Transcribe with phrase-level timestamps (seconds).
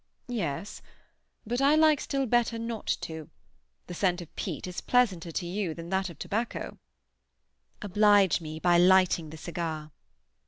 [0.27, 0.81] "Yes.
[1.45, 3.29] But I like still better not to.
[3.85, 6.79] The scent of peat is pleasanter to you than that of tobacco."
[7.83, 9.91] "Oblige me by lighting the cigar."